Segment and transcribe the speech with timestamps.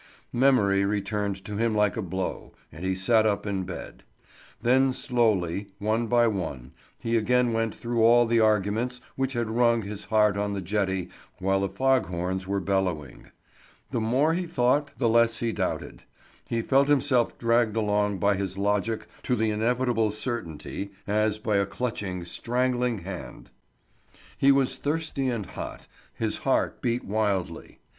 [0.33, 4.01] Memory returned to him like a blow, and he sat up in bed.
[4.59, 9.83] Then slowly, one by one, he again went through all the arguments which had wrung
[9.83, 13.27] his heart on the jetty while the fog horns were bellowing.
[13.91, 16.01] The more he thought the less he doubted.
[16.47, 21.65] He felt himself dragged along by his logic to the inevitable certainty, as by a
[21.67, 23.51] clutching, strangling hand.
[24.35, 27.77] He was thirsty and hot, his heart beat wildly.